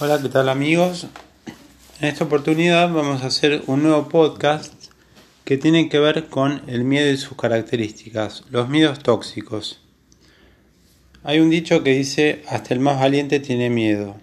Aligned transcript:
Hola, 0.00 0.22
¿qué 0.22 0.28
tal 0.28 0.48
amigos? 0.48 1.08
En 2.00 2.06
esta 2.06 2.22
oportunidad 2.22 2.92
vamos 2.92 3.24
a 3.24 3.26
hacer 3.26 3.64
un 3.66 3.82
nuevo 3.82 4.08
podcast 4.08 4.72
que 5.44 5.58
tiene 5.58 5.88
que 5.88 5.98
ver 5.98 6.28
con 6.28 6.62
el 6.68 6.84
miedo 6.84 7.10
y 7.10 7.16
sus 7.16 7.36
características, 7.36 8.44
los 8.48 8.68
miedos 8.68 9.00
tóxicos. 9.00 9.80
Hay 11.24 11.40
un 11.40 11.50
dicho 11.50 11.82
que 11.82 11.98
dice, 11.98 12.44
hasta 12.46 12.74
el 12.74 12.78
más 12.78 13.00
valiente 13.00 13.40
tiene 13.40 13.70
miedo. 13.70 14.14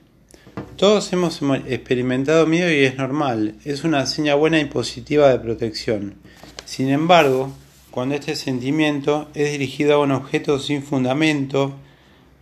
Todos 0.77 1.11
hemos 1.11 1.41
experimentado 1.67 2.47
miedo 2.47 2.71
y 2.71 2.85
es 2.85 2.95
normal, 2.95 3.55
es 3.65 3.83
una 3.83 4.05
señal 4.05 4.37
buena 4.37 4.61
y 4.61 4.65
positiva 4.65 5.27
de 5.27 5.39
protección. 5.39 6.15
Sin 6.63 6.87
embargo, 6.87 7.51
cuando 7.91 8.15
este 8.15 8.37
sentimiento 8.37 9.27
es 9.33 9.51
dirigido 9.51 9.95
a 9.95 10.03
un 10.03 10.13
objeto 10.13 10.57
sin 10.57 10.83
fundamento, 10.83 11.75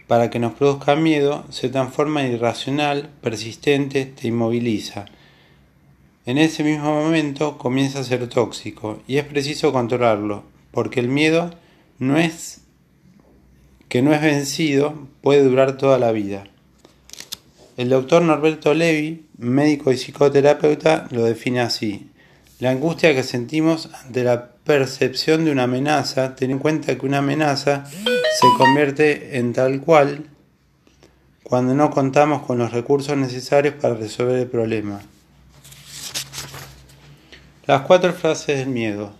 para 0.07 0.29
que 0.29 0.39
nos 0.39 0.53
produzca 0.53 0.95
miedo, 0.95 1.45
se 1.49 1.69
transforma 1.69 2.25
en 2.25 2.33
irracional, 2.33 3.09
persistente, 3.21 4.05
te 4.05 4.27
inmoviliza. 4.27 5.05
En 6.25 6.37
ese 6.37 6.63
mismo 6.63 7.01
momento 7.01 7.57
comienza 7.57 7.99
a 7.99 8.03
ser 8.03 8.27
tóxico 8.27 9.01
y 9.07 9.17
es 9.17 9.25
preciso 9.25 9.73
controlarlo, 9.73 10.43
porque 10.71 10.99
el 10.99 11.07
miedo 11.07 11.51
no 11.99 12.17
es 12.17 12.61
que 13.89 14.01
no 14.01 14.13
es 14.13 14.21
vencido, 14.21 15.07
puede 15.21 15.43
durar 15.43 15.77
toda 15.77 15.99
la 15.99 16.11
vida. 16.11 16.45
El 17.77 17.89
doctor 17.89 18.21
Norberto 18.21 18.73
Levi, 18.73 19.25
médico 19.37 19.91
y 19.91 19.97
psicoterapeuta, 19.97 21.07
lo 21.11 21.23
define 21.25 21.59
así. 21.59 22.09
La 22.59 22.69
angustia 22.69 23.13
que 23.13 23.23
sentimos 23.23 23.89
ante 24.05 24.23
la 24.23 24.51
percepción 24.63 25.43
de 25.43 25.51
una 25.51 25.63
amenaza, 25.63 26.35
ten 26.35 26.51
en 26.51 26.59
cuenta 26.59 26.97
que 26.97 27.05
una 27.05 27.17
amenaza 27.17 27.83
se 28.33 28.47
convierte 28.57 29.37
en 29.37 29.53
tal 29.53 29.81
cual 29.81 30.25
cuando 31.43 31.75
no 31.75 31.91
contamos 31.91 32.41
con 32.41 32.57
los 32.57 32.71
recursos 32.71 33.15
necesarios 33.15 33.75
para 33.75 33.93
resolver 33.93 34.39
el 34.39 34.47
problema. 34.47 35.01
Las 37.67 37.81
cuatro 37.81 38.11
frases 38.11 38.57
del 38.57 38.69
miedo. 38.69 39.13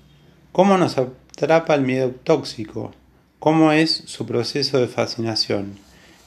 ¿Cómo 0.51 0.77
nos 0.77 0.97
atrapa 0.97 1.75
el 1.75 1.83
miedo 1.83 2.11
tóxico? 2.23 2.91
¿Cómo 3.37 3.71
es 3.71 4.03
su 4.07 4.25
proceso 4.25 4.79
de 4.79 4.87
fascinación? 4.87 5.77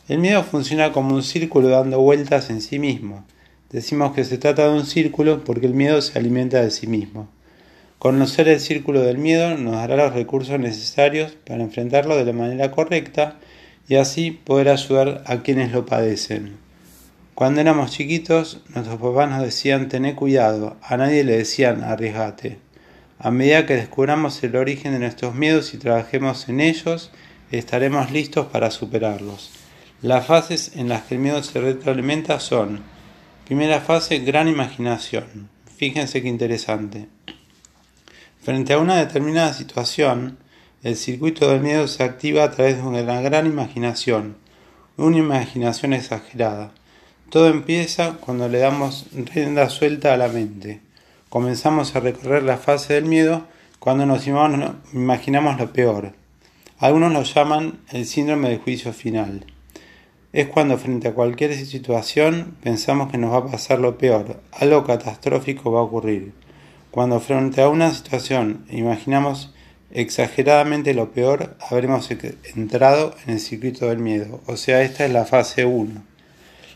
El 0.06 0.18
miedo 0.18 0.44
funciona 0.44 0.92
como 0.92 1.14
un 1.14 1.24
círculo 1.24 1.68
dando 1.68 2.00
vueltas 2.00 2.50
en 2.50 2.60
sí 2.60 2.78
mismo. 2.78 3.24
Decimos 3.70 4.14
que 4.14 4.24
se 4.24 4.38
trata 4.38 4.68
de 4.68 4.74
un 4.74 4.86
círculo 4.86 5.42
porque 5.42 5.66
el 5.66 5.74
miedo 5.74 6.00
se 6.00 6.18
alimenta 6.18 6.60
de 6.62 6.70
sí 6.70 6.86
mismo. 6.86 7.28
Conocer 7.98 8.46
el 8.48 8.60
círculo 8.60 9.00
del 9.00 9.16
miedo 9.16 9.56
nos 9.56 9.74
dará 9.74 9.96
los 9.96 10.12
recursos 10.12 10.60
necesarios 10.60 11.32
para 11.46 11.62
enfrentarlo 11.62 12.16
de 12.16 12.26
la 12.26 12.32
manera 12.34 12.70
correcta 12.70 13.38
y 13.88 13.96
así 13.96 14.30
poder 14.30 14.68
ayudar 14.68 15.22
a 15.26 15.42
quienes 15.42 15.72
lo 15.72 15.86
padecen. 15.86 16.58
Cuando 17.34 17.60
éramos 17.60 17.92
chiquitos, 17.92 18.60
nuestros 18.74 19.00
papás 19.00 19.30
nos 19.30 19.42
decían 19.42 19.88
tener 19.88 20.14
cuidado, 20.14 20.76
a 20.82 20.96
nadie 20.96 21.24
le 21.24 21.38
decían 21.38 21.84
arriesgate. 21.84 22.58
A 23.18 23.30
medida 23.30 23.64
que 23.64 23.76
descubramos 23.76 24.42
el 24.42 24.56
origen 24.56 24.92
de 24.92 24.98
nuestros 24.98 25.34
miedos 25.34 25.72
y 25.72 25.78
trabajemos 25.78 26.48
en 26.50 26.60
ellos, 26.60 27.10
estaremos 27.50 28.10
listos 28.10 28.46
para 28.46 28.70
superarlos. 28.70 29.52
Las 30.02 30.26
fases 30.26 30.72
en 30.76 30.88
las 30.88 31.04
que 31.04 31.14
el 31.14 31.20
miedo 31.22 31.42
se 31.42 31.60
retroalimenta 31.60 32.40
son 32.40 32.82
Primera 33.46 33.80
fase, 33.80 34.18
gran 34.18 34.48
imaginación. 34.48 35.48
Fíjense 35.76 36.20
qué 36.20 36.28
interesante. 36.28 37.06
Frente 38.46 38.74
a 38.74 38.78
una 38.78 38.94
determinada 38.94 39.52
situación, 39.52 40.38
el 40.84 40.94
circuito 40.94 41.50
del 41.50 41.62
miedo 41.62 41.88
se 41.88 42.04
activa 42.04 42.44
a 42.44 42.52
través 42.52 42.76
de 42.76 42.84
una 42.84 43.02
gran 43.20 43.44
imaginación, 43.44 44.36
una 44.96 45.16
imaginación 45.16 45.92
exagerada. 45.92 46.70
Todo 47.28 47.48
empieza 47.48 48.18
cuando 48.20 48.48
le 48.48 48.60
damos 48.60 49.06
rienda 49.12 49.68
suelta 49.68 50.14
a 50.14 50.16
la 50.16 50.28
mente. 50.28 50.80
Comenzamos 51.28 51.96
a 51.96 51.98
recorrer 51.98 52.44
la 52.44 52.56
fase 52.56 52.94
del 52.94 53.06
miedo 53.06 53.48
cuando 53.80 54.06
nos 54.06 54.28
imaginamos 54.28 55.58
lo 55.58 55.72
peor. 55.72 56.12
Algunos 56.78 57.12
lo 57.12 57.24
llaman 57.24 57.80
el 57.90 58.06
síndrome 58.06 58.50
del 58.50 58.60
juicio 58.60 58.92
final 58.92 59.44
es 60.32 60.48
cuando 60.48 60.76
frente 60.76 61.08
a 61.08 61.14
cualquier 61.14 61.54
situación 61.54 62.58
pensamos 62.62 63.10
que 63.10 63.16
nos 63.16 63.32
va 63.32 63.38
a 63.38 63.46
pasar 63.46 63.78
lo 63.78 63.96
peor, 63.96 64.42
algo 64.52 64.84
catastrófico 64.84 65.72
va 65.72 65.80
a 65.80 65.84
ocurrir. 65.84 66.45
Cuando 66.96 67.20
frente 67.20 67.60
a 67.60 67.68
una 67.68 67.92
situación 67.92 68.64
imaginamos 68.70 69.52
exageradamente 69.90 70.94
lo 70.94 71.12
peor, 71.12 71.54
habremos 71.60 72.10
entrado 72.54 73.14
en 73.26 73.34
el 73.34 73.40
circuito 73.40 73.90
del 73.90 73.98
miedo, 73.98 74.40
o 74.46 74.56
sea, 74.56 74.80
esta 74.80 75.04
es 75.04 75.12
la 75.12 75.26
fase 75.26 75.66
1. 75.66 76.02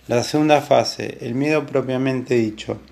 La 0.09 0.23
segunda 0.23 0.61
fase, 0.61 1.17
el 1.23 1.35
miedo 1.35 1.65
propiamente 1.65 2.35
dicho. 2.35 2.83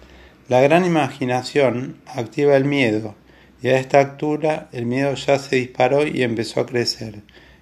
La 0.48 0.62
gran 0.62 0.86
imaginación 0.86 1.98
activa 2.06 2.56
el 2.56 2.64
miedo, 2.64 3.14
y 3.60 3.68
a 3.68 3.78
esta 3.78 4.00
altura 4.00 4.70
el 4.72 4.86
miedo 4.86 5.12
ya 5.12 5.38
se 5.38 5.56
disparó 5.56 6.06
y 6.06 6.22
empezó 6.22 6.60
a 6.60 6.66
crecer. 6.66 7.16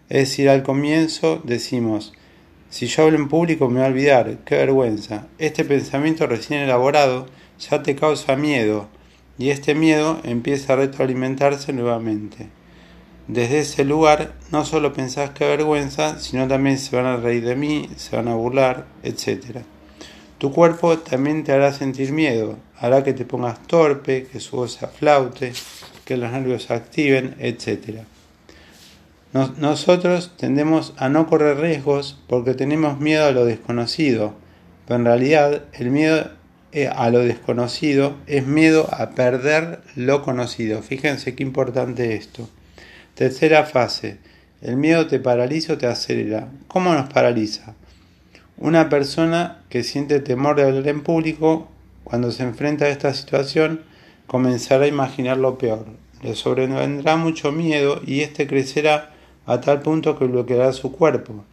Es 0.09 0.29
decir, 0.29 0.49
al 0.49 0.63
comienzo 0.63 1.43
decimos, 1.43 2.13
si 2.71 2.87
yo 2.87 3.03
hablo 3.03 3.19
en 3.19 3.29
público 3.29 3.69
me 3.69 3.81
voy 3.81 3.85
a 3.87 3.91
olvidar, 3.91 4.39
qué 4.45 4.59
vergüenza. 4.59 5.27
Este 5.39 5.65
pensamiento 5.65 6.29
recién 6.29 6.61
elaborado 6.61 7.27
ya 7.59 7.83
te 7.83 7.97
causa 7.97 8.37
miedo 8.37 8.95
y 9.39 9.51
este 9.51 9.75
miedo 9.75 10.21
empieza 10.25 10.73
a 10.73 10.77
retroalimentarse 10.77 11.73
nuevamente. 11.73 12.49
Desde 13.29 13.61
ese 13.61 13.85
lugar 13.85 14.35
no 14.53 14.65
solo 14.65 14.93
pensás 14.93 15.31
qué 15.31 15.47
vergüenza, 15.47 16.19
sino 16.21 16.47
también 16.47 16.79
se 16.79 16.97
van 16.97 17.07
a 17.07 17.17
reír 17.17 17.45
de 17.45 17.57
mí, 17.57 17.89
se 17.97 18.17
van 18.17 18.29
a 18.29 18.35
burlar, 18.35 18.87
etc. 19.03 19.59
Tu 20.39 20.53
cuerpo 20.53 20.99
también 20.99 21.45
te 21.45 21.53
hará 21.53 21.73
sentir 21.73 22.13
miedo, 22.13 22.57
hará 22.79 23.03
que 23.03 23.13
te 23.13 23.25
pongas 23.25 23.67
torpe, 23.67 24.27
que 24.27 24.41
su 24.41 24.57
voz 24.57 24.75
se 24.75 24.85
aflaute, 24.85 25.53
que 26.05 26.17
los 26.17 26.31
nervios 26.31 26.65
se 26.65 26.75
activen, 26.75 27.35
etc 27.39 28.05
nosotros 29.59 30.33
tendemos 30.37 30.95
a 30.97 31.09
no 31.09 31.27
correr 31.27 31.59
riesgos 31.59 32.19
porque 32.27 32.55
tenemos 32.55 32.99
miedo 33.01 33.27
a 33.27 33.33
lo 33.33 33.45
desconocido, 33.45 34.35
pero 34.87 35.01
en 35.01 35.05
realidad 35.05 35.65
el 35.73 35.91
miedo 35.91 36.31
a 36.85 37.11
lo 37.11 37.21
desconocido 37.21 38.17
es 38.27 38.47
miedo 38.47 38.89
a 38.93 39.11
perder 39.11 39.81
lo 39.95 40.23
conocido. 40.23 40.83
Fíjense 40.83 41.35
qué 41.35 41.43
importante 41.43 42.15
esto. 42.15 42.49
Tercera 43.15 43.65
fase. 43.65 44.19
El 44.61 44.77
miedo 44.77 45.07
te 45.07 45.19
paraliza 45.19 45.73
o 45.73 45.79
te 45.79 45.87
acelera. 45.87 46.49
¿Cómo 46.69 46.93
nos 46.93 47.09
paraliza? 47.09 47.75
Una 48.59 48.89
persona 48.91 49.63
que 49.71 49.83
siente 49.83 50.21
temor 50.21 50.57
de 50.57 50.65
hablar 50.65 50.89
en 50.89 51.03
público, 51.03 51.69
cuando 52.05 52.31
se 52.31 52.43
enfrenta 52.43 52.85
a 52.85 52.91
esta 52.91 53.15
situación, 53.15 53.83
comenzará 54.27 54.85
a 54.85 54.89
imaginar 54.89 55.39
lo 55.39 55.57
peor. 55.57 55.87
Le 56.23 56.35
sobrevendrá 56.35 57.17
mucho 57.17 57.53
miedo 57.53 58.01
y 58.07 58.21
este 58.21 58.47
crecerá 58.47 59.15
a 59.47 59.61
tal 59.61 59.81
punto 59.81 60.19
que 60.19 60.27
bloqueará 60.27 60.73
su 60.73 60.93
cuerpo. 60.93 61.45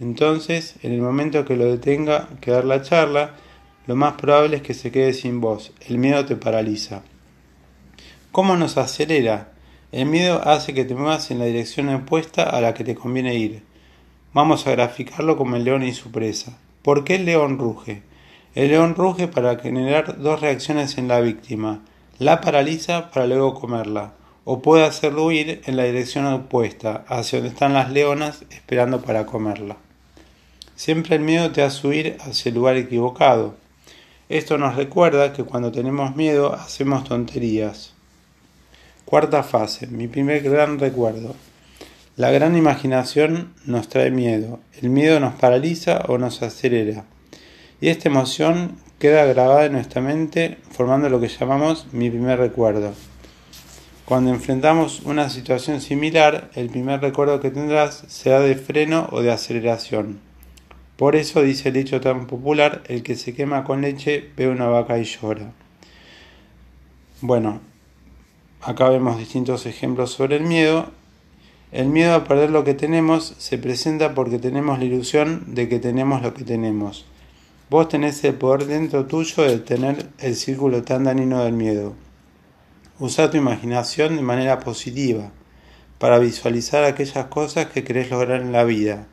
Entonces, 0.00 0.76
en 0.82 0.92
el 0.92 1.02
momento 1.02 1.44
que 1.44 1.56
lo 1.56 1.66
detenga 1.66 2.28
que 2.40 2.50
dar 2.50 2.64
la 2.64 2.82
charla, 2.82 3.34
lo 3.86 3.96
más 3.96 4.14
probable 4.14 4.56
es 4.56 4.62
que 4.62 4.74
se 4.74 4.90
quede 4.90 5.12
sin 5.12 5.40
voz. 5.40 5.72
El 5.86 5.98
miedo 5.98 6.24
te 6.24 6.36
paraliza. 6.36 7.02
¿Cómo 8.32 8.56
nos 8.56 8.76
acelera? 8.76 9.52
El 9.92 10.06
miedo 10.06 10.40
hace 10.44 10.74
que 10.74 10.84
te 10.84 10.94
muevas 10.94 11.30
en 11.30 11.38
la 11.38 11.46
dirección 11.46 11.88
opuesta 11.88 12.44
a 12.44 12.60
la 12.60 12.74
que 12.74 12.84
te 12.84 12.94
conviene 12.94 13.34
ir. 13.34 13.62
Vamos 14.32 14.66
a 14.66 14.70
graficarlo 14.70 15.36
como 15.36 15.56
el 15.56 15.64
león 15.64 15.82
y 15.82 15.92
su 15.92 16.12
presa. 16.12 16.58
¿Por 16.82 17.04
qué 17.04 17.16
el 17.16 17.24
león 17.24 17.58
ruge? 17.58 18.02
El 18.54 18.68
león 18.68 18.94
ruge 18.94 19.26
para 19.26 19.58
generar 19.58 20.20
dos 20.20 20.40
reacciones 20.40 20.98
en 20.98 21.08
la 21.08 21.20
víctima. 21.20 21.82
La 22.18 22.40
paraliza 22.40 23.10
para 23.10 23.26
luego 23.26 23.54
comerla 23.54 24.12
o 24.44 24.62
puede 24.62 24.84
hacerlo 24.84 25.26
huir 25.26 25.62
en 25.66 25.76
la 25.76 25.84
dirección 25.84 26.26
opuesta, 26.26 27.04
hacia 27.08 27.38
donde 27.38 27.52
están 27.52 27.72
las 27.72 27.90
leonas 27.90 28.44
esperando 28.50 29.00
para 29.02 29.26
comerla. 29.26 29.76
Siempre 30.74 31.16
el 31.16 31.22
miedo 31.22 31.52
te 31.52 31.62
hace 31.62 31.86
huir 31.86 32.16
hacia 32.20 32.48
el 32.48 32.54
lugar 32.56 32.76
equivocado. 32.76 33.54
Esto 34.30 34.58
nos 34.58 34.76
recuerda 34.76 35.32
que 35.32 35.42
cuando 35.42 35.72
tenemos 35.72 36.14
miedo 36.14 36.54
hacemos 36.54 37.02
tonterías. 37.02 37.94
Cuarta 39.04 39.42
fase, 39.42 39.88
mi 39.88 40.06
primer 40.06 40.40
gran 40.44 40.78
recuerdo. 40.78 41.34
La 42.14 42.30
gran 42.30 42.56
imaginación 42.56 43.52
nos 43.64 43.88
trae 43.88 44.12
miedo. 44.12 44.60
El 44.80 44.90
miedo 44.90 45.18
nos 45.18 45.34
paraliza 45.34 46.02
o 46.06 46.16
nos 46.16 46.42
acelera. 46.42 47.06
Y 47.80 47.88
esta 47.88 48.08
emoción 48.08 48.76
queda 49.00 49.24
grabada 49.24 49.64
en 49.64 49.72
nuestra 49.72 50.00
mente 50.00 50.58
formando 50.70 51.08
lo 51.08 51.20
que 51.20 51.26
llamamos 51.26 51.88
mi 51.90 52.08
primer 52.08 52.38
recuerdo. 52.38 52.92
Cuando 54.04 54.30
enfrentamos 54.30 55.00
una 55.00 55.28
situación 55.28 55.80
similar, 55.80 56.52
el 56.54 56.70
primer 56.70 57.00
recuerdo 57.00 57.40
que 57.40 57.50
tendrás 57.50 58.04
será 58.06 58.38
de 58.38 58.54
freno 58.54 59.08
o 59.10 59.22
de 59.22 59.32
aceleración. 59.32 60.29
Por 61.00 61.16
eso 61.16 61.40
dice 61.40 61.68
el 61.70 61.76
dicho 61.76 61.98
tan 62.02 62.26
popular, 62.26 62.82
el 62.86 63.02
que 63.02 63.16
se 63.16 63.32
quema 63.32 63.64
con 63.64 63.80
leche 63.80 64.28
ve 64.36 64.48
una 64.48 64.66
vaca 64.66 64.98
y 64.98 65.04
llora. 65.04 65.50
Bueno, 67.22 67.62
acá 68.60 68.90
vemos 68.90 69.16
distintos 69.16 69.64
ejemplos 69.64 70.10
sobre 70.10 70.36
el 70.36 70.42
miedo. 70.42 70.90
El 71.72 71.86
miedo 71.86 72.14
a 72.14 72.24
perder 72.24 72.50
lo 72.50 72.64
que 72.64 72.74
tenemos 72.74 73.34
se 73.38 73.56
presenta 73.56 74.14
porque 74.14 74.38
tenemos 74.38 74.78
la 74.78 74.84
ilusión 74.84 75.54
de 75.54 75.70
que 75.70 75.78
tenemos 75.78 76.20
lo 76.20 76.34
que 76.34 76.44
tenemos. 76.44 77.06
Vos 77.70 77.88
tenés 77.88 78.22
el 78.24 78.34
poder 78.34 78.66
dentro 78.66 79.06
tuyo 79.06 79.44
de 79.44 79.58
tener 79.58 80.06
el 80.18 80.36
círculo 80.36 80.82
tan 80.82 81.04
dañino 81.04 81.42
del 81.42 81.54
miedo. 81.54 81.94
Usa 82.98 83.30
tu 83.30 83.38
imaginación 83.38 84.16
de 84.16 84.22
manera 84.22 84.60
positiva 84.60 85.30
para 85.98 86.18
visualizar 86.18 86.84
aquellas 86.84 87.24
cosas 87.28 87.68
que 87.68 87.84
querés 87.84 88.10
lograr 88.10 88.42
en 88.42 88.52
la 88.52 88.64
vida. 88.64 89.06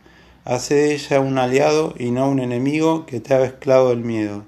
Hace 0.50 0.76
de 0.76 0.94
ella 0.94 1.20
un 1.20 1.38
aliado 1.40 1.94
y 2.00 2.10
no 2.12 2.30
un 2.30 2.40
enemigo 2.40 3.06
que 3.06 3.20
te 3.20 3.34
haga 3.34 3.48
esclavo 3.48 3.90
del 3.90 4.06
miedo. 4.06 4.46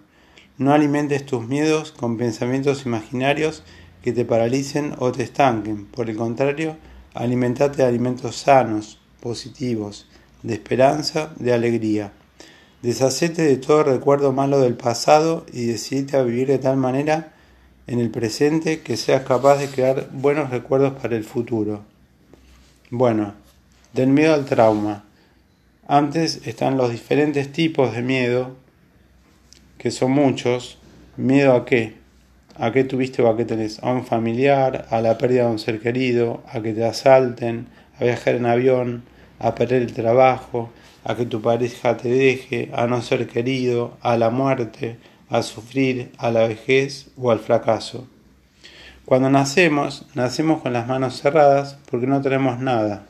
No 0.58 0.72
alimentes 0.72 1.26
tus 1.26 1.46
miedos 1.46 1.92
con 1.92 2.16
pensamientos 2.18 2.86
imaginarios 2.86 3.64
que 4.02 4.14
te 4.14 4.24
paralicen 4.24 4.96
o 5.00 5.12
te 5.12 5.24
estanquen. 5.24 5.88
Por 5.88 6.10
el 6.10 6.16
contrario, 6.16 6.78
alimentate 7.14 7.82
de 7.82 7.84
alimentos 7.84 8.38
sanos, 8.38 8.98
positivos, 9.20 10.08
de 10.42 10.54
esperanza, 10.54 11.34
de 11.36 11.52
alegría. 11.52 12.14
Deshacete 12.82 13.42
de 13.42 13.58
todo 13.58 13.84
recuerdo 13.84 14.32
malo 14.32 14.62
del 14.62 14.78
pasado 14.78 15.46
y 15.52 15.66
decidite 15.66 16.16
a 16.16 16.24
vivir 16.24 16.48
de 16.48 16.60
tal 16.60 16.78
manera 16.78 17.34
en 17.88 18.00
el 18.00 18.10
presente 18.10 18.80
que 18.84 18.96
seas 18.96 19.24
capaz 19.24 19.58
de 19.58 19.68
crear 19.68 20.08
buenos 20.14 20.50
recuerdos 20.50 20.94
para 20.94 21.18
el 21.18 21.26
futuro. 21.26 21.82
Bueno, 22.90 23.34
del 23.92 24.08
miedo 24.08 24.34
al 24.34 24.46
trauma. 24.46 25.09
Antes 25.92 26.46
están 26.46 26.78
los 26.78 26.92
diferentes 26.92 27.52
tipos 27.52 27.96
de 27.96 28.04
miedo, 28.04 28.56
que 29.80 29.90
son 29.90 30.12
muchos. 30.12 30.78
¿Miedo 31.18 31.56
a 31.56 31.66
qué? 31.66 31.96
¿A 32.60 32.72
qué 32.72 32.84
tuviste 32.84 33.24
o 33.24 33.28
a 33.28 33.36
qué 33.36 33.44
tenés? 33.44 33.82
A 33.82 33.92
un 33.92 34.06
familiar, 34.06 34.86
a 34.92 35.02
la 35.02 35.18
pérdida 35.18 35.46
de 35.46 35.50
un 35.50 35.58
ser 35.58 35.80
querido, 35.80 36.44
a 36.48 36.62
que 36.62 36.74
te 36.74 36.86
asalten, 36.86 37.70
a 38.00 38.04
viajar 38.04 38.36
en 38.36 38.46
avión, 38.46 39.04
a 39.40 39.56
perder 39.56 39.82
el 39.82 39.94
trabajo, 39.94 40.70
a 41.04 41.16
que 41.16 41.26
tu 41.26 41.42
pareja 41.42 41.98
te 41.98 42.10
deje, 42.10 42.70
a 42.76 42.86
no 42.86 43.02
ser 43.02 43.26
querido, 43.26 43.98
a 44.02 44.16
la 44.16 44.30
muerte, 44.30 45.00
a 45.28 45.42
sufrir, 45.42 46.12
a 46.20 46.30
la 46.30 46.48
vejez 46.48 47.10
o 47.18 47.32
al 47.32 47.40
fracaso. 47.40 48.08
Cuando 49.06 49.32
nacemos, 49.32 50.06
nacemos 50.14 50.62
con 50.62 50.72
las 50.72 50.88
manos 50.88 51.20
cerradas 51.20 51.80
porque 51.90 52.06
no 52.06 52.22
tenemos 52.22 52.60
nada, 52.60 53.08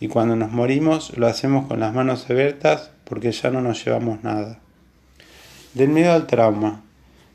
y 0.00 0.08
cuando 0.08 0.34
nos 0.34 0.50
morimos 0.50 1.16
lo 1.16 1.26
hacemos 1.26 1.66
con 1.66 1.78
las 1.78 1.94
manos 1.94 2.28
abiertas 2.28 2.90
porque 3.04 3.30
ya 3.30 3.50
no 3.50 3.60
nos 3.60 3.84
llevamos 3.84 4.24
nada. 4.24 4.58
Del 5.74 5.90
miedo 5.90 6.12
al 6.12 6.26
trauma. 6.26 6.82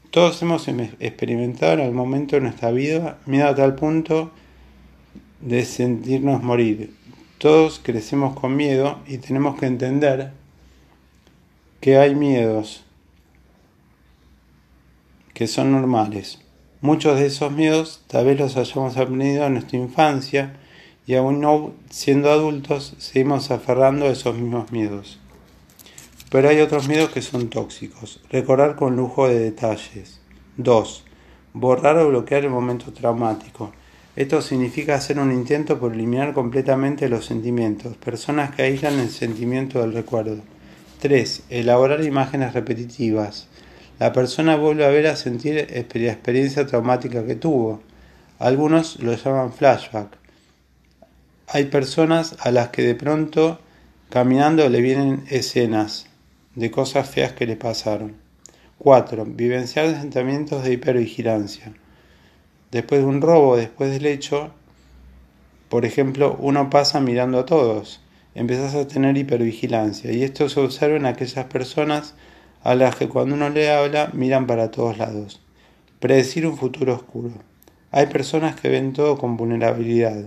Todos 0.10 0.42
hemos 0.42 0.68
em-, 0.68 0.92
experimentado 1.00 1.74
en 1.74 1.82
algún 1.82 1.98
momento 1.98 2.36
de 2.36 2.42
nuestra 2.42 2.72
vida 2.72 3.20
miedo 3.26 3.48
a 3.48 3.56
tal 3.56 3.76
punto 3.76 4.32
de 5.42 5.64
sentirnos 5.64 6.42
morir, 6.42 6.92
todos 7.38 7.80
crecemos 7.84 8.40
con 8.40 8.56
miedo 8.56 9.00
y 9.06 9.18
tenemos 9.18 9.60
que 9.60 9.68
entender 9.68 10.32
que 11.82 11.98
hay 11.98 12.16
miedos 12.16 12.84
que 15.34 15.48
son 15.48 15.72
normales. 15.72 16.40
Muchos 16.82 17.20
de 17.20 17.28
esos 17.28 17.52
miedos 17.52 18.04
tal 18.08 18.26
vez 18.26 18.40
los 18.40 18.58
hayamos 18.58 18.98
aprendido 18.98 19.46
en 19.46 19.54
nuestra 19.54 19.78
infancia 19.78 20.54
y 21.08 21.16
aún 21.16 21.42
no 21.42 21.74
siendo 21.90 22.32
adultos 22.32 22.96
seguimos 22.98 23.52
aferrando 23.52 24.06
a 24.06 24.10
esos 24.10 24.36
mismos 24.36 24.72
miedos. 24.72 25.20
Pero 26.30 26.50
hay 26.50 26.60
otros 26.60 26.88
miedos 26.88 27.12
que 27.12 27.22
son 27.22 27.50
tóxicos. 27.50 28.22
Recordar 28.30 28.76
con 28.76 28.96
lujo 28.96 29.28
de 29.28 29.40
detalles. 29.40 30.20
2. 30.58 31.04
Borrar 31.54 31.98
o 31.98 32.10
bloquear 32.10 32.44
el 32.44 32.50
momento 32.50 32.92
traumático. 32.92 33.72
Esto 34.16 34.42
significa 34.42 34.96
hacer 34.96 35.20
un 35.20 35.32
intento 35.32 35.80
por 35.80 35.94
eliminar 35.94 36.34
completamente 36.34 37.10
los 37.10 37.26
sentimientos, 37.26 37.98
personas 37.98 38.56
que 38.56 38.64
aíslan 38.64 39.00
el 39.00 39.10
sentimiento 39.10 39.82
del 39.82 39.94
recuerdo. 39.94 40.42
3. 41.02 41.44
Elaborar 41.50 42.04
imágenes 42.04 42.54
repetitivas. 42.54 43.48
La 44.00 44.12
persona 44.12 44.56
vuelve 44.56 44.86
a 44.86 44.90
ver 44.90 45.08
a 45.08 45.16
sentir 45.16 45.56
la 45.56 46.12
experiencia 46.12 46.66
traumática 46.66 47.26
que 47.26 47.36
tuvo. 47.36 47.82
Algunos 48.40 49.00
lo 49.02 49.14
llaman 49.14 49.54
flashback. 49.54 50.25
Hay 51.56 51.68
personas 51.68 52.36
a 52.42 52.52
las 52.52 52.68
que 52.68 52.82
de 52.82 52.96
pronto 52.96 53.62
caminando 54.10 54.68
le 54.68 54.82
vienen 54.82 55.24
escenas 55.30 56.06
de 56.54 56.70
cosas 56.70 57.10
feas 57.10 57.32
que 57.32 57.46
le 57.46 57.56
pasaron. 57.56 58.18
4. 58.80 59.24
Vivenciar 59.26 59.90
sentimientos 59.96 60.66
de 60.66 60.74
hipervigilancia 60.74 61.72
después 62.72 63.00
de 63.00 63.08
un 63.08 63.22
robo, 63.22 63.56
después 63.56 63.90
del 63.90 64.06
hecho, 64.06 64.52
por 65.70 65.86
ejemplo, 65.86 66.36
uno 66.42 66.70
pasa 66.70 67.00
mirando 67.00 67.40
a 67.40 67.46
todos, 67.46 68.02
empezás 68.34 68.76
a 68.76 68.86
tener 68.86 69.16
hipervigilancia 69.16 70.12
y 70.12 70.24
esto 70.24 70.50
se 70.50 70.60
observa 70.60 70.98
en 70.98 71.06
aquellas 71.06 71.46
personas 71.46 72.16
a 72.64 72.76
las 72.76 72.98
que 72.98 73.08
cuando 73.08 73.34
uno 73.34 73.50
le 73.50 73.72
habla 73.72 74.10
miran 74.12 74.46
para 74.46 74.72
todos 74.72 74.98
lados. 74.98 75.42
Predecir 76.02 76.46
un 76.48 76.58
futuro 76.58 76.96
oscuro. 76.96 77.32
Hay 77.92 78.08
personas 78.08 78.60
que 78.60 78.68
ven 78.68 78.92
todo 78.92 79.18
con 79.18 79.38
vulnerabilidad. 79.38 80.26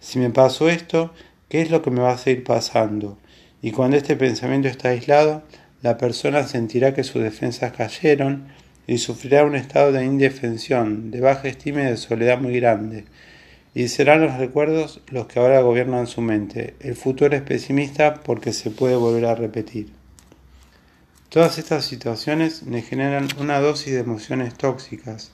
Si 0.00 0.18
me 0.18 0.30
pasó 0.30 0.68
esto, 0.68 1.12
¿qué 1.48 1.60
es 1.60 1.70
lo 1.70 1.82
que 1.82 1.90
me 1.90 2.00
va 2.00 2.12
a 2.12 2.18
seguir 2.18 2.44
pasando? 2.44 3.18
Y 3.62 3.72
cuando 3.72 3.96
este 3.96 4.16
pensamiento 4.16 4.68
está 4.68 4.90
aislado, 4.90 5.42
la 5.82 5.98
persona 5.98 6.46
sentirá 6.46 6.94
que 6.94 7.04
sus 7.04 7.22
defensas 7.22 7.72
cayeron, 7.72 8.48
y 8.88 8.98
sufrirá 8.98 9.44
un 9.44 9.54
estado 9.54 9.92
de 9.92 10.04
indefensión, 10.04 11.10
de 11.10 11.20
baja 11.20 11.46
estima 11.46 11.82
y 11.82 11.84
de 11.84 11.96
soledad 11.98 12.40
muy 12.40 12.58
grande. 12.58 13.04
Y 13.74 13.88
serán 13.88 14.22
los 14.22 14.38
recuerdos 14.38 15.02
los 15.08 15.26
que 15.26 15.38
ahora 15.38 15.60
gobiernan 15.60 16.06
su 16.06 16.22
mente. 16.22 16.74
El 16.80 16.96
futuro 16.96 17.36
es 17.36 17.42
pesimista 17.42 18.14
porque 18.14 18.54
se 18.54 18.70
puede 18.70 18.96
volver 18.96 19.26
a 19.26 19.34
repetir. 19.34 19.92
Todas 21.28 21.58
estas 21.58 21.84
situaciones 21.84 22.62
le 22.62 22.80
generan 22.80 23.28
una 23.38 23.60
dosis 23.60 23.92
de 23.92 24.00
emociones 24.00 24.54
tóxicas, 24.54 25.32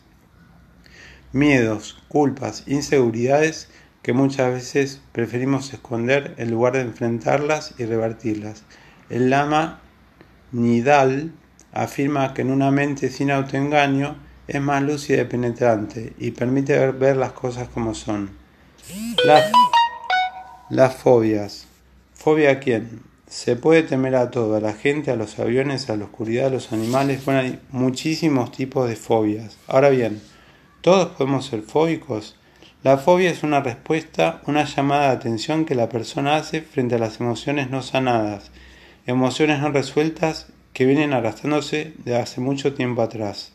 miedos, 1.32 2.02
culpas, 2.08 2.64
inseguridades 2.66 3.68
que 4.04 4.12
muchas 4.12 4.52
veces 4.52 5.00
preferimos 5.12 5.72
esconder 5.72 6.34
en 6.36 6.50
lugar 6.50 6.74
de 6.74 6.82
enfrentarlas 6.82 7.74
y 7.78 7.86
revertirlas. 7.86 8.62
El 9.08 9.30
lama 9.30 9.80
Nidal 10.52 11.32
afirma 11.72 12.34
que 12.34 12.42
en 12.42 12.50
una 12.50 12.70
mente 12.70 13.08
sin 13.08 13.30
autoengaño 13.30 14.16
es 14.46 14.60
más 14.60 14.82
lúcida 14.82 15.22
y 15.22 15.24
penetrante 15.24 16.12
y 16.18 16.32
permite 16.32 16.92
ver, 16.92 17.16
las 17.16 17.32
cosas 17.32 17.68
como 17.70 17.94
son. 17.94 18.32
Las, 19.24 19.50
las 20.68 20.94
fobias. 20.96 21.66
¿Fobia 22.12 22.50
a 22.50 22.58
quién? 22.60 23.00
Se 23.26 23.56
puede 23.56 23.84
temer 23.84 24.16
a 24.16 24.30
todo, 24.30 24.56
a 24.56 24.60
la 24.60 24.74
gente, 24.74 25.12
a 25.12 25.16
los 25.16 25.38
aviones, 25.38 25.88
a 25.88 25.96
la 25.96 26.04
oscuridad, 26.04 26.48
a 26.48 26.50
los 26.50 26.74
animales. 26.74 27.24
Bueno, 27.24 27.40
hay 27.40 27.58
muchísimos 27.70 28.52
tipos 28.52 28.86
de 28.86 28.96
fobias. 28.96 29.56
Ahora 29.66 29.88
bien, 29.88 30.20
¿todos 30.82 31.08
podemos 31.16 31.46
ser 31.46 31.62
fóbicos? 31.62 32.36
La 32.84 32.98
fobia 32.98 33.30
es 33.30 33.42
una 33.42 33.60
respuesta, 33.60 34.42
una 34.46 34.64
llamada 34.64 35.06
de 35.08 35.16
atención 35.16 35.64
que 35.64 35.74
la 35.74 35.88
persona 35.88 36.36
hace 36.36 36.60
frente 36.60 36.96
a 36.96 36.98
las 36.98 37.18
emociones 37.18 37.70
no 37.70 37.80
sanadas, 37.80 38.50
emociones 39.06 39.60
no 39.60 39.70
resueltas 39.70 40.48
que 40.74 40.84
vienen 40.84 41.14
arrastrándose 41.14 41.94
de 42.04 42.16
hace 42.16 42.42
mucho 42.42 42.74
tiempo 42.74 43.00
atrás. 43.00 43.52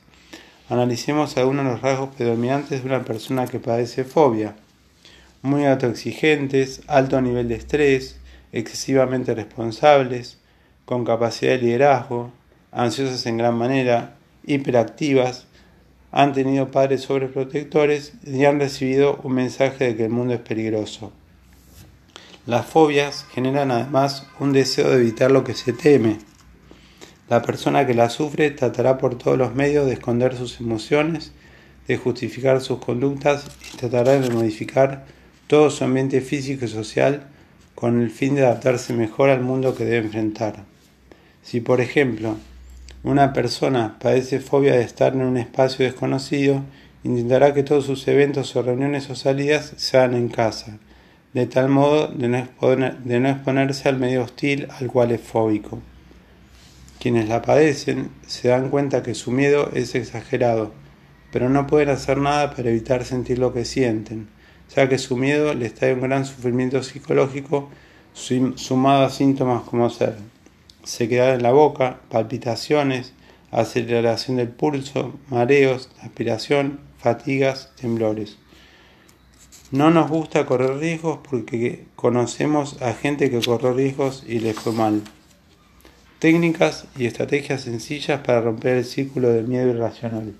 Analicemos 0.68 1.38
algunos 1.38 1.64
de 1.64 1.72
los 1.74 1.82
rasgos 1.84 2.10
predominantes 2.16 2.82
de 2.82 2.90
una 2.90 3.06
persona 3.06 3.46
que 3.46 3.60
padece 3.60 4.04
fobia. 4.04 4.56
Muy 5.44 5.64
autoexigentes, 5.68 6.82
alto 6.88 7.22
nivel 7.22 7.50
de 7.50 7.56
estrés, 7.56 8.18
excesivamente 8.52 9.36
responsables, 9.36 10.40
con 10.86 11.06
capacidad 11.06 11.52
de 11.52 11.60
liderazgo, 11.60 12.32
ansiosas 12.72 13.28
en 13.28 13.38
gran 13.38 13.56
manera, 13.56 14.16
hiperactivas, 14.48 15.46
han 16.12 16.34
tenido 16.34 16.72
padres 16.72 17.02
sobreprotectores 17.02 18.14
y 18.26 18.46
han 18.46 18.60
recibido 18.60 19.20
un 19.24 19.34
mensaje 19.34 19.86
de 19.86 19.96
que 19.96 20.06
el 20.06 20.12
mundo 20.12 20.34
es 20.34 20.42
peligroso. 20.42 21.12
Las 22.46 22.66
fobias 22.66 23.26
generan 23.32 23.72
además 23.72 24.26
un 24.40 24.54
deseo 24.54 24.90
de 24.90 24.98
evitar 24.98 25.30
lo 25.30 25.44
que 25.44 25.54
se 25.54 25.74
teme, 25.74 26.18
la 27.30 27.44
persona 27.44 27.86
que 27.86 27.94
la 27.94 28.10
sufre 28.10 28.50
tratará 28.50 28.98
por 28.98 29.16
todos 29.16 29.38
los 29.38 29.54
medios 29.54 29.86
de 29.86 29.94
esconder 29.94 30.36
sus 30.36 30.60
emociones, 30.60 31.32
de 31.88 31.96
justificar 31.96 32.60
sus 32.60 32.80
conductas 32.80 33.46
y 33.72 33.78
tratará 33.78 34.20
de 34.20 34.32
modificar 34.32 35.06
todo 35.46 35.70
su 35.70 35.84
ambiente 35.84 36.22
físico 36.22 36.66
y 36.66 36.70
social 36.70 37.28
con 37.76 38.02
el 38.02 38.10
fin 38.10 38.34
de 38.34 38.46
adaptarse 38.46 38.94
mejor 38.94 39.30
al 39.30 39.42
mundo 39.42 39.76
que 39.76 39.86
debe 39.86 40.08
enfrentar. 40.08 40.64
Si, 41.44 41.62
por 41.62 41.82
ejemplo, 41.82 42.36
una 43.04 43.32
persona 43.32 43.98
padece 44.00 44.42
fobia 44.42 44.74
de 44.74 44.82
estar 44.82 45.14
en 45.14 45.22
un 45.22 45.38
espacio 45.38 45.86
desconocido, 45.86 46.64
intentará 47.04 47.54
que 47.54 47.64
todos 47.64 47.86
sus 47.86 48.06
eventos 48.10 48.56
o 48.56 48.62
reuniones 48.62 49.10
o 49.10 49.16
salidas 49.16 49.74
sean 49.78 50.14
en 50.14 50.28
casa, 50.28 50.80
de 51.34 51.46
tal 51.46 51.70
modo 51.70 52.08
de 52.08 52.28
no, 52.28 53.30
exponerse 53.30 53.88
al 53.88 53.98
medio 53.98 54.24
hostil 54.24 54.68
al 54.78 54.88
cual 54.88 55.12
es 55.12 55.22
fóbico. 55.22 55.80
Quienes 57.00 57.30
la 57.30 57.42
padecen 57.42 58.10
se 58.28 58.50
dan 58.50 58.70
cuenta 58.70 59.02
que 59.02 59.16
su 59.16 59.32
miedo 59.32 59.72
es 59.74 59.96
exagerado, 59.96 60.74
pero 61.32 61.48
no 61.48 61.68
pueden 61.68 61.90
hacer 61.90 62.18
nada 62.18 62.54
para 62.54 62.70
evitar 62.70 63.06
sentir 63.06 63.40
lo 63.40 63.54
que 63.54 63.64
sienten, 63.64 64.28
ya 64.76 64.90
que 64.90 64.98
su 64.98 65.16
miedo 65.16 65.54
les 65.54 65.74
trae 65.74 65.94
un 65.94 66.02
gran 66.02 66.26
sufrimiento 66.26 66.84
psicológico 66.84 67.70
sumado 68.14 69.06
a 69.06 69.10
síntomas 69.10 69.64
como 69.64 69.90
ser 69.90 70.16
sequedad 70.84 71.36
en 71.36 71.44
la 71.44 71.52
boca, 71.52 72.02
palpitaciones, 72.10 73.14
aceleración 73.52 74.38
del 74.38 74.50
pulso, 74.50 75.18
mareos, 75.30 75.90
aspiración, 76.02 76.80
fatigas, 76.98 77.72
temblores. 77.76 78.38
No 79.72 79.92
nos 79.92 80.10
gusta 80.10 80.46
correr 80.46 80.78
riesgos 80.78 81.20
porque 81.30 81.86
conocemos 81.96 82.82
a 82.82 82.94
gente 82.94 83.30
que 83.30 83.40
corrió 83.40 83.74
riesgos 83.74 84.24
y 84.28 84.40
le 84.40 84.54
fue 84.54 84.74
mal. 84.74 85.02
Técnicas 86.20 86.86
y 86.98 87.06
estrategias 87.06 87.62
sencillas 87.62 88.22
para 88.22 88.42
romper 88.42 88.78
el 88.78 88.86
círculo 88.86 89.30
del 89.30 89.48
miedo 89.48 89.70
irracional. 89.70 90.34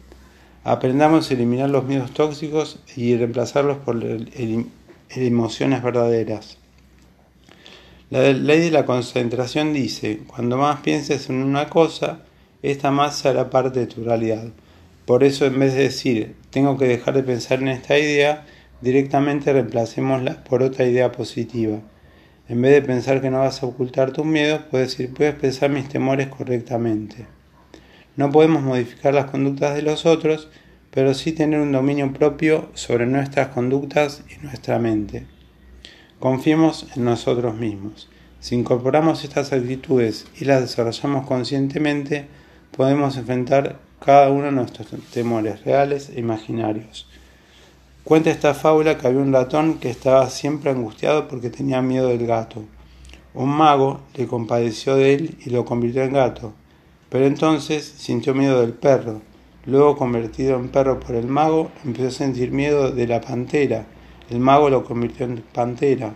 Aprendamos 0.64 1.30
a 1.30 1.34
eliminar 1.34 1.70
los 1.70 1.86
miedos 1.86 2.12
tóxicos 2.14 2.80
y 2.96 3.16
reemplazarlos 3.16 3.78
por 3.78 4.04
emociones 5.10 5.84
verdaderas. 5.84 6.59
La 8.12 8.34
ley 8.34 8.60
de 8.60 8.72
la 8.72 8.86
concentración 8.86 9.72
dice, 9.72 10.22
cuando 10.26 10.58
más 10.58 10.80
pienses 10.80 11.30
en 11.30 11.44
una 11.44 11.70
cosa, 11.70 12.22
esta 12.64 12.90
más 12.90 13.20
será 13.20 13.52
parte 13.52 13.82
de 13.82 13.86
tu 13.86 14.04
realidad. 14.04 14.48
Por 15.06 15.24
eso 15.24 15.46
en 15.46 15.60
vez 15.60 15.76
de 15.76 15.84
decir, 15.84 16.36
tengo 16.50 16.76
que 16.76 16.88
dejar 16.88 17.14
de 17.14 17.22
pensar 17.22 17.62
en 17.62 17.68
esta 17.68 18.00
idea, 18.00 18.48
directamente 18.82 19.54
reemplacémosla 19.54 20.44
por 20.44 20.64
otra 20.64 20.86
idea 20.86 21.12
positiva. 21.12 21.82
En 22.48 22.64
vez 22.64 22.72
de 22.72 22.82
pensar 22.82 23.22
que 23.22 23.30
no 23.30 23.42
vas 23.42 23.62
a 23.62 23.68
ocultar 23.68 24.12
tus 24.12 24.26
miedos, 24.26 24.62
puedes 24.72 24.90
decir, 24.90 25.14
puedes 25.14 25.36
pensar 25.36 25.70
mis 25.70 25.88
temores 25.88 26.30
correctamente. 26.30 27.28
No 28.16 28.32
podemos 28.32 28.64
modificar 28.64 29.14
las 29.14 29.30
conductas 29.30 29.76
de 29.76 29.84
los 29.84 30.08
otros, 30.08 30.50
pero 30.90 31.14
sí 31.14 31.32
tener 31.32 31.60
un 31.60 31.72
dominio 31.72 32.12
propio 32.12 32.70
sobre 32.74 33.06
nuestras 33.06 33.50
conductas 33.50 34.24
y 34.36 34.44
nuestra 34.44 34.80
mente. 34.80 35.28
Confiemos 36.20 36.86
en 36.98 37.06
nosotros 37.06 37.56
mismos. 37.56 38.10
Si 38.42 38.54
incorporamos 38.54 39.24
estas 39.24 39.54
actitudes 39.54 40.28
y 40.38 40.44
las 40.44 40.60
desarrollamos 40.60 41.26
conscientemente, 41.26 42.28
podemos 42.76 43.16
enfrentar 43.16 43.80
cada 44.04 44.30
uno 44.30 44.48
de 44.48 44.52
nuestros 44.52 44.88
temores 45.14 45.64
reales 45.64 46.10
e 46.10 46.20
imaginarios. 46.20 47.08
Cuenta 48.04 48.32
esta 48.32 48.54
fábula 48.54 48.98
que 48.98 49.08
había 49.08 49.22
un 49.22 49.32
ratón 49.32 49.76
que 49.76 49.90
estaba 49.90 50.30
siempre 50.30 50.72
angustiado 50.72 51.30
porque 51.30 51.50
tenía 51.50 51.82
miedo 51.82 52.10
del 52.10 52.28
gato. 52.28 52.66
Un 53.34 53.50
mago 53.50 54.02
le 54.16 54.28
compadeció 54.28 54.96
de 54.96 55.14
él 55.14 55.38
y 55.46 55.52
lo 55.52 55.64
convirtió 55.64 56.04
en 56.04 56.12
gato. 56.12 56.52
Pero 57.10 57.28
entonces 57.28 57.86
sintió 57.86 58.36
miedo 58.36 58.60
del 58.60 58.74
perro. 58.74 59.22
Luego, 59.66 59.96
convertido 59.96 60.58
en 60.58 60.68
perro 60.68 61.00
por 61.00 61.16
el 61.16 61.28
mago, 61.28 61.72
empezó 61.86 62.08
a 62.08 62.12
sentir 62.12 62.52
miedo 62.52 62.92
de 62.92 63.08
la 63.08 63.22
pantera. 63.22 63.86
El 64.30 64.40
mago 64.40 64.70
lo 64.70 64.84
convirtió 64.84 65.26
en 65.26 65.44
pantera, 65.54 66.16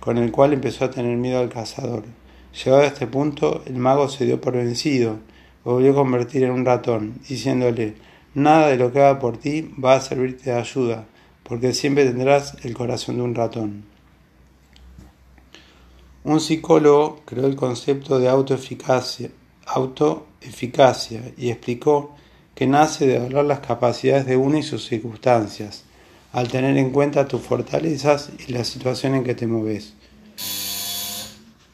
con 0.00 0.18
el 0.18 0.30
cual 0.30 0.52
empezó 0.52 0.84
a 0.84 0.90
tener 0.90 1.16
miedo 1.16 1.40
al 1.40 1.48
cazador. 1.48 2.04
Llegado 2.52 2.82
a 2.82 2.86
este 2.86 3.06
punto, 3.06 3.62
el 3.66 3.76
mago 3.76 4.08
se 4.08 4.24
dio 4.24 4.40
por 4.40 4.54
vencido, 4.54 5.18
volvió 5.64 5.92
a 5.92 5.94
convertir 5.94 6.44
en 6.44 6.50
un 6.50 6.64
ratón, 6.64 7.20
diciéndole, 7.28 7.94
nada 8.34 8.68
de 8.68 8.76
lo 8.76 8.92
que 8.92 9.00
haga 9.00 9.18
por 9.18 9.38
ti 9.38 9.70
va 9.82 9.94
a 9.94 10.00
servirte 10.00 10.50
de 10.50 10.56
ayuda, 10.56 11.06
porque 11.42 11.72
siempre 11.72 12.04
tendrás 12.04 12.56
el 12.64 12.74
corazón 12.74 13.16
de 13.16 13.22
un 13.22 13.34
ratón. 13.34 13.84
Un 16.24 16.40
psicólogo 16.40 17.22
creó 17.24 17.46
el 17.46 17.56
concepto 17.56 18.18
de 18.18 18.28
autoeficacia 18.28 19.30
autoeficacia 19.68 21.32
y 21.36 21.50
explicó 21.50 22.14
que 22.54 22.66
nace 22.66 23.06
de 23.06 23.18
valorar 23.18 23.44
las 23.44 23.60
capacidades 23.60 24.26
de 24.26 24.36
uno 24.36 24.58
y 24.58 24.62
sus 24.62 24.86
circunstancias, 24.86 25.84
al 26.32 26.48
tener 26.48 26.76
en 26.76 26.90
cuenta 26.90 27.28
tus 27.28 27.42
fortalezas 27.42 28.30
y 28.46 28.52
la 28.52 28.64
situación 28.64 29.14
en 29.14 29.24
que 29.24 29.34
te 29.34 29.46
mueves. 29.46 29.94